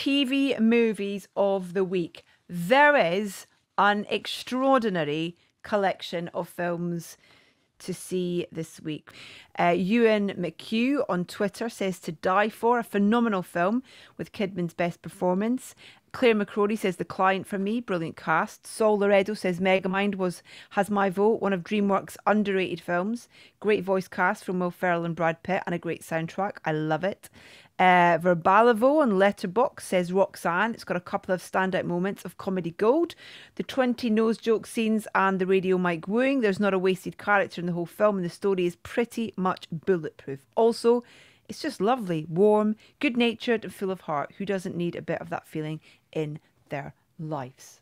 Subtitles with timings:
[0.00, 2.24] TV movies of the week.
[2.48, 3.46] There is
[3.76, 7.18] an extraordinary collection of films
[7.80, 9.10] to see this week.
[9.58, 13.82] Uh, Ewan McHugh on Twitter says To Die For, a phenomenal film
[14.16, 15.74] with Kidman's best performance.
[16.12, 18.66] Claire McCrory says The Client for me, brilliant cast.
[18.66, 23.28] Saul Laredo says Megamind was has my vote, one of DreamWorks' underrated films.
[23.60, 26.58] Great voice cast from Will Ferrell and Brad Pitt, and a great soundtrack.
[26.64, 27.28] I love it.
[27.78, 30.74] Uh, Verbalivo on Letterboxd says Roxanne.
[30.74, 33.14] It's got a couple of standout moments of comedy gold.
[33.54, 36.40] The 20 nose joke scenes and the radio mic wooing.
[36.40, 39.66] There's not a wasted character in the whole film, and the story is pretty much
[39.70, 40.40] bulletproof.
[40.56, 41.04] Also,
[41.50, 44.32] it's just lovely, warm, good natured, and full of heart.
[44.38, 45.80] Who doesn't need a bit of that feeling
[46.12, 47.80] in their lives?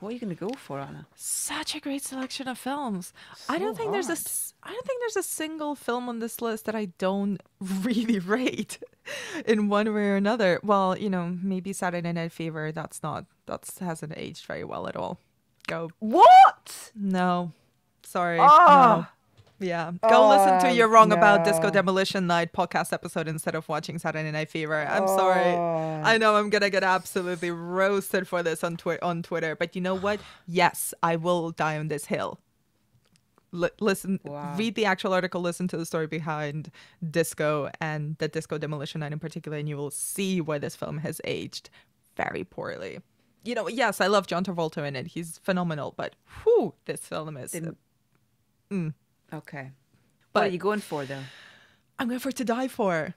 [0.00, 1.06] What are you going to go for, Anna?
[1.14, 3.12] Such a great selection of films.
[3.48, 4.52] I don't think there's a hard.
[4.62, 8.78] I don't think there's a single film on this list that I don't really rate
[9.46, 10.58] in one way or another.
[10.62, 12.72] Well, you know, maybe Saturday Night Fever.
[12.72, 15.18] That's not that's hasn't aged very well at all.
[15.66, 16.92] Go What?
[16.94, 17.52] no,
[18.02, 18.38] sorry.
[18.40, 18.96] Ah.
[18.96, 19.06] No.
[19.60, 21.70] Yeah, go listen to Oh, You're Wrong About Disco.
[21.70, 24.84] Demolition Night podcast episode instead of watching Saturday Night Fever.
[24.86, 25.54] I'm sorry.
[25.54, 26.02] Oh.
[26.04, 29.80] I know I'm gonna get absolutely roasted for this on twi- on Twitter, but you
[29.80, 30.20] know what?
[30.46, 32.40] Yes, I will die on this hill.
[33.54, 34.54] L- listen, Wow.
[34.58, 36.70] read the actual article, listen to the story behind
[37.08, 40.98] Disco and the Disco Demolition Night in particular, and you will see why this film
[40.98, 41.70] has aged
[42.16, 42.98] very poorly.
[43.44, 45.94] You know, yes, I love John Travolta in it; he's phenomenal.
[45.96, 47.52] But whew, this film is.
[47.52, 47.78] Didn't-
[48.70, 48.94] Mm.
[49.34, 49.70] Okay.
[50.32, 51.22] What are you going for, though?
[51.98, 53.14] I'm going for To Die For.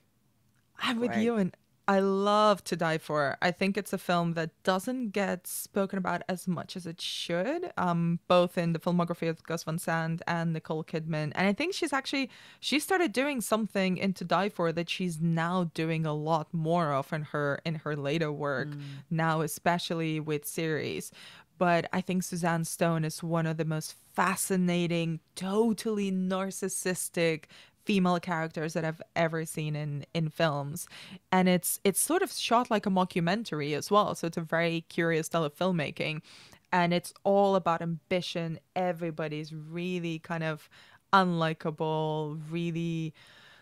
[0.79, 1.23] I'm with Right.
[1.23, 1.55] you, and
[1.87, 3.37] I love To Die For.
[3.41, 7.71] I think it's a film that doesn't get spoken about as much as it should,
[7.77, 11.31] um, both in the filmography of Gus Van Sant and Nicole Kidman.
[11.33, 12.29] And I think she's actually
[12.59, 16.93] she started doing something in To Die For that she's now doing a lot more
[16.93, 18.69] of in her in her later work
[19.09, 21.11] now, especially with series.
[21.57, 27.45] But I think Suzanne Stone is one of the most fascinating, totally narcissistic
[27.85, 30.87] female characters that I've ever seen in in films,
[31.31, 34.13] and it's it's sort of shot like a mockumentary as well.
[34.13, 36.21] So it's a very curious style of filmmaking,
[36.73, 38.59] and it's all about ambition.
[38.75, 40.69] Everybody's really kind of
[41.13, 43.13] unlikable, really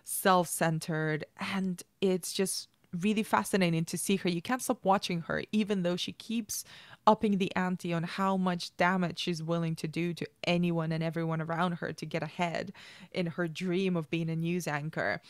[0.03, 2.67] self-centered, and it's just
[3.01, 4.29] really fascinating to see her.
[4.29, 6.63] You can't stop watching her, even though she keeps
[7.07, 11.41] upping the ante on how much damage she's willing to do to anyone and everyone
[11.41, 12.71] around her to get ahead
[13.11, 15.21] in her dream of being a news anchor.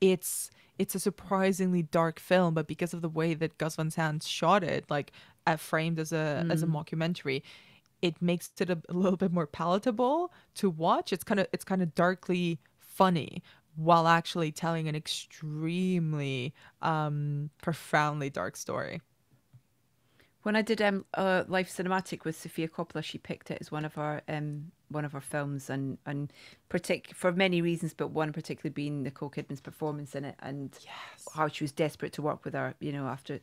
[0.00, 4.22] It's it's a surprisingly dark film, but because of the way that Gus Van Sant
[4.24, 5.12] shot it, like
[5.46, 7.42] uh, framed as a as a mockumentary,
[8.02, 11.12] it makes it a, a little bit more palatable to watch.
[11.12, 13.42] It's kind of it's kind of darkly funny
[13.76, 19.00] while actually telling an extremely um profoundly dark story.
[20.44, 23.86] When I did um, uh, Life Cinematic with Sofia Coppola, she picked it as one
[23.86, 26.30] of our um, one of her films, and and
[26.68, 30.78] partic- for many reasons, but one particularly being Nicole Kidman's performance in it, and
[31.34, 32.74] how she was desperate to work with her.
[32.78, 33.40] You know, after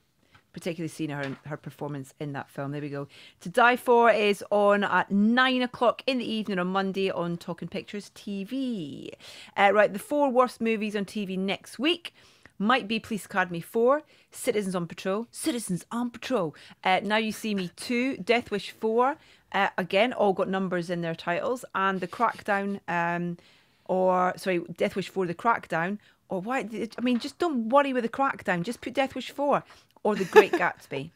[0.53, 2.71] particularly seeing her her performance in that film.
[2.71, 3.07] There we go.
[3.39, 7.67] To Die For is on at nine o'clock in the evening on Monday on Talking
[7.67, 9.09] Pictures TV.
[9.57, 12.13] Uh, right, the four worst movies on TV next week
[12.61, 17.55] might be Police Academy 4, Citizens on Patrol, Citizens on Patrol, uh, Now You See
[17.55, 19.17] Me 2, Death Wish 4,
[19.53, 23.37] uh, again, all got numbers in their titles, and The Crackdown, um,
[23.85, 25.97] or, sorry, Death Wish 4, The Crackdown,
[26.29, 26.59] or why,
[26.97, 29.63] I mean, just don't worry with The Crackdown, just put Death Wish 4,
[30.03, 31.11] or The Great Gatsby.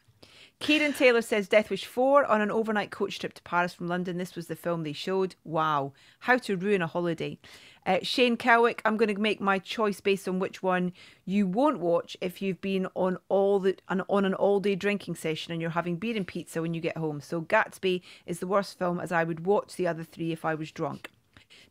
[0.58, 4.16] Kieran Taylor says Death Wish 4 on an overnight coach trip to Paris from London.
[4.16, 5.36] This was the film they showed.
[5.44, 5.92] Wow.
[6.20, 7.38] How to ruin a holiday.
[7.84, 10.92] Uh, Shane Kelwick, I'm going to make my choice based on which one
[11.24, 15.14] you won't watch if you've been on all the on, on an all day drinking
[15.14, 17.20] session and you're having beer and pizza when you get home.
[17.20, 20.54] So Gatsby is the worst film as I would watch the other three if I
[20.54, 21.10] was drunk.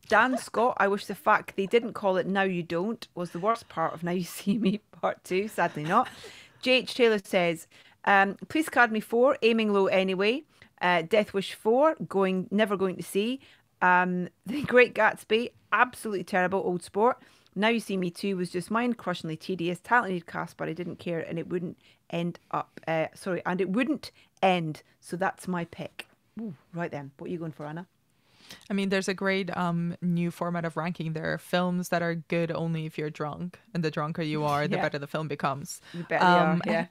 [0.08, 3.40] Dan Scott, I wish the fact they didn't call it Now You Don't was the
[3.40, 5.48] worst part of Now You See Me Part 2.
[5.48, 6.08] Sadly not.
[6.62, 6.94] J.H.
[6.94, 7.66] Taylor says,
[8.06, 10.42] um, Police Academy 4, aiming low anyway.
[10.80, 13.40] Uh, Death Wish 4, going never going to see.
[13.82, 17.18] Um, the Great Gatsby, absolutely terrible old sport.
[17.54, 20.96] Now You See Me 2 was just mind crushingly tedious, talented cast, but I didn't
[20.98, 21.78] care and it wouldn't
[22.10, 22.80] end up.
[22.86, 24.10] Uh, sorry, and it wouldn't
[24.42, 24.82] end.
[25.00, 26.06] So that's my pick.
[26.38, 27.86] Ooh, right then, what are you going for, Anna?
[28.70, 31.14] I mean, there's a great um new format of ranking.
[31.14, 34.68] There are films that are good only if you're drunk, and the drunker you are,
[34.68, 34.82] the Yeah.
[34.82, 35.80] better the film becomes.
[35.94, 36.86] You better they are, Um, yeah.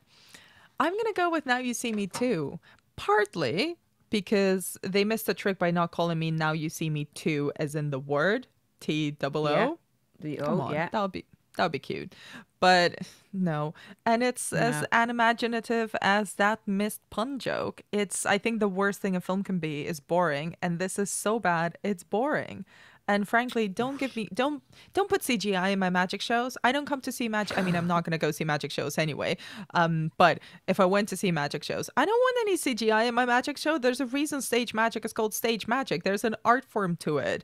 [0.80, 2.60] I'm gonna go with Now You See Me 2,
[2.96, 3.78] partly
[4.10, 7.76] because they missed a trick by not calling me Now You See Me Too, as
[7.76, 8.48] in the word
[8.80, 9.80] T double O.
[10.20, 10.90] The Come on, yeah.
[10.92, 11.26] that would be
[11.58, 12.14] that would be cute.
[12.60, 13.00] But
[13.32, 13.74] no.
[14.06, 17.84] And it's as unimaginative as that missed pun joke.
[17.92, 21.10] It's I think the worst thing a film can be is boring, and this is
[21.10, 22.66] so bad, it's boring.
[23.08, 24.64] And frankly, don't give me don't
[24.94, 26.58] don't put CGI in my magic shows.
[26.64, 27.58] I don't come to see magic.
[27.58, 29.38] I mean, I'm not to go see magic shows anyway.
[29.74, 33.14] Um, but if I went to see magic shows, I don't want any CGI in
[33.14, 33.78] my magic show.
[33.78, 36.04] There's a reason stage magic is called stage magic.
[36.04, 37.44] There's an art form to it.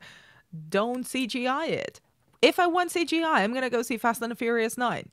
[0.69, 2.01] Don't CGI it.
[2.41, 5.09] If I want CGI, I'm to go see Fast and the Furious 9.